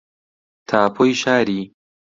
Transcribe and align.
تاپۆی 0.67 1.11
شاری 1.21 1.59